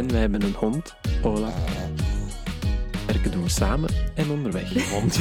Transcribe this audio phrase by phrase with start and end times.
[0.00, 1.52] En wij hebben een hond, Ola.
[3.06, 4.90] Werken doen we samen en onderweg.
[4.90, 5.16] Hond.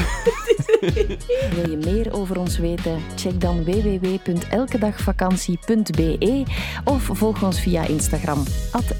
[1.56, 3.02] Wil je meer over ons weten?
[3.16, 6.44] Check dan www.elkedagvakantie.be
[6.86, 8.44] of volg ons via Instagram,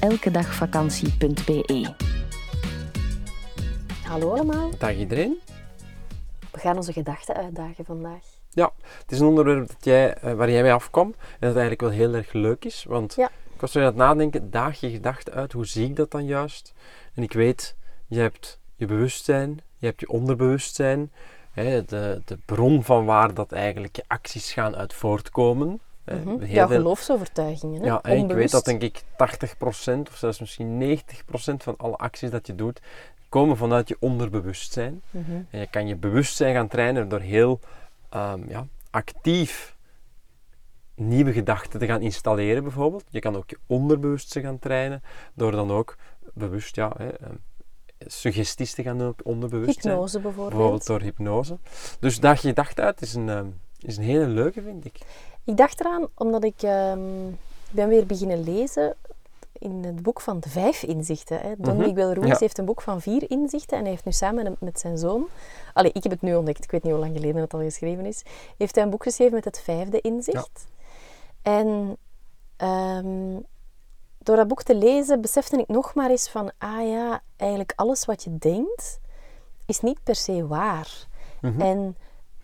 [0.00, 1.94] elkedagvakantie.be.
[4.04, 5.38] Hallo allemaal, Dag iedereen.
[6.50, 8.22] we gaan onze gedachten uitdagen vandaag.
[8.50, 8.70] Ja,
[9.02, 11.90] het is een onderwerp dat jij, eh, waar jij mee afkomt en dat eigenlijk wel
[11.90, 12.84] heel erg leuk is.
[12.88, 13.30] Want Ja.
[13.60, 16.26] Ik was zo aan het nadenken, daag je gedachten uit, hoe zie ik dat dan
[16.26, 16.74] juist?
[17.14, 21.12] En ik weet, je hebt je bewustzijn, je hebt je onderbewustzijn.
[21.52, 25.80] Hè, de, de bron van waar dat eigenlijk je acties gaan uit voortkomen.
[26.04, 26.44] Hè, Mhm.
[26.46, 27.86] veel- geloofsovertuigingen, hè?
[27.86, 32.30] Ja, en ik weet dat denk ik 80% of zelfs misschien 90% van alle acties
[32.30, 32.80] dat je doet,
[33.28, 35.02] komen vanuit je onderbewustzijn.
[35.10, 35.30] Mhm.
[35.50, 37.60] En je kan je bewustzijn gaan trainen door heel
[38.10, 39.76] ehm, ja, actief
[41.00, 43.04] nieuwe gedachten te gaan installeren bijvoorbeeld.
[43.08, 45.02] Je kan ook je onderbewustzijn gaan trainen
[45.34, 45.96] door dan ook
[46.34, 47.34] bewust ja, hè, ehm,
[47.98, 49.94] suggesties te gaan doen op onderbewustzijn.
[49.94, 50.50] Hypnose bijvoorbeeld.
[50.50, 51.58] Bijvoorbeeld door hypnose.
[52.00, 53.46] Dus daag je gedachten uit is een, ehm,
[53.78, 54.98] is een hele leuke, vind ik.
[55.44, 57.00] Ik dacht eraan omdat ik ehm,
[57.70, 58.96] ben weer beginnen lezen
[59.58, 61.40] in het boek van de vijf inzichten.
[61.40, 61.52] Hè.
[61.58, 61.86] Don Mhm.
[61.86, 62.36] Miguel Ruiz Ja.
[62.38, 65.26] heeft een boek van vier inzichten en hij heeft nu samen met zijn zoon,
[65.72, 68.06] allee, ik heb het nu ontdekt, ik weet niet hoe lang geleden het al geschreven
[68.06, 68.22] is,
[68.58, 70.66] heeft hij een boek geschreven met het vijfde inzicht.
[71.42, 71.96] En
[72.56, 73.40] ehm,
[74.18, 78.04] door dat boek te lezen besefte ik nog maar eens van, ah ja, eigenlijk alles
[78.04, 79.00] wat je denkt
[79.66, 81.06] is niet per se waar.
[81.40, 81.60] Mhm.
[81.60, 81.96] En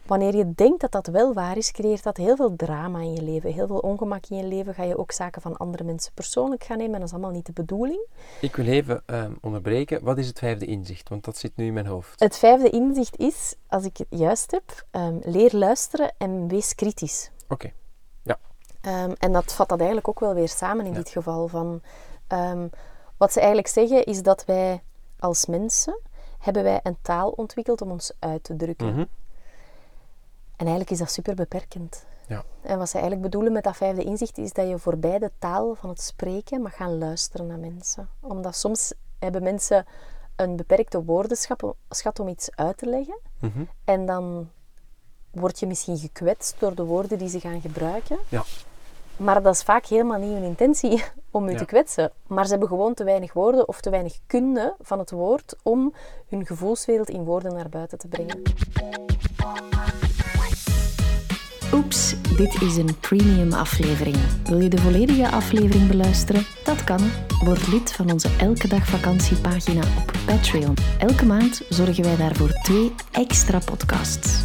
[0.06, 3.22] wanneer je denkt dat dat wel waar is, creëert dat heel veel drama in je
[3.22, 4.74] leven, heel veel ongemak in je leven.
[4.74, 7.46] Ga je ook zaken van andere mensen persoonlijk gaan nemen en dat is allemaal niet
[7.46, 8.06] de bedoeling.
[8.40, 10.04] Ik wil even ehm, onderbreken.
[10.04, 11.08] Wat is het vijfde inzicht?
[11.08, 12.20] Want dat zit nu in mijn hoofd.
[12.20, 17.30] Het vijfde inzicht is, als ik het juist heb, ehm, leer luisteren en wees kritisch.
[17.48, 17.72] Oké.
[18.86, 20.96] Ehm, en dat vat dat eigenlijk ook wel weer samen in Ja.
[20.98, 21.48] dit geval.
[21.48, 21.80] Van,
[22.26, 22.68] ehm,
[23.16, 24.82] wat ze eigenlijk zeggen is dat wij
[25.18, 26.00] als mensen
[26.38, 28.86] hebben wij een taal ontwikkeld om ons uit te drukken.
[28.90, 28.98] Mhm.
[30.56, 32.04] En eigenlijk is dat super beperkend.
[32.28, 32.44] Ja.
[32.60, 35.74] En wat ze eigenlijk bedoelen met dat vijfde inzicht is dat je voorbij de taal
[35.74, 38.08] van het spreken mag gaan luisteren naar mensen.
[38.20, 39.86] Omdat soms hebben mensen
[40.36, 43.18] een beperkte woordenschat schat om iets uit te leggen.
[43.40, 43.62] Mhm.
[43.84, 44.50] En dan
[45.30, 48.18] word je misschien gekwetst door de woorden die ze gaan gebruiken.
[48.28, 48.44] Ja.
[49.16, 51.56] Maar dat is vaak helemaal niet hun intentie om u Ja.
[51.58, 52.12] te kwetsen.
[52.26, 55.94] Maar ze hebben gewoon te weinig woorden of te weinig kunde van het woord om
[56.28, 58.42] hun gevoelswereld in woorden naar buiten te brengen.
[61.72, 64.16] Oeps, dit is een premium aflevering.
[64.44, 66.46] Wil je de volledige aflevering beluisteren?
[66.64, 67.00] Dat kan.
[67.44, 70.74] Word lid van onze Elke Dag Vakantiepagina op Patreon.
[70.98, 74.44] Elke maand zorgen wij daarvoor twee extra podcasts.